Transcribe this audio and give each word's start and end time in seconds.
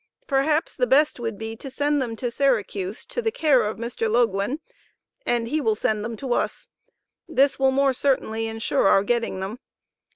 Perhaps 0.25 0.75
the 0.77 0.87
best 0.87 1.19
would 1.19 1.37
be 1.37 1.55
to 1.55 1.69
send 1.69 2.01
them 2.01 2.15
to 2.15 2.31
Syracuse 2.31 3.05
to 3.05 3.21
the 3.21 3.29
care 3.31 3.61
of 3.61 3.77
Mr. 3.77 4.09
Loguen 4.09 4.59
and 5.27 5.47
he 5.47 5.61
will 5.61 5.75
send 5.75 6.03
them 6.03 6.15
to 6.15 6.33
us. 6.33 6.69
This 7.27 7.59
will 7.59 7.69
more 7.69 7.93
certainly 7.93 8.47
ensure 8.47 8.87
our 8.87 9.03
getting 9.03 9.41
them. 9.41 9.59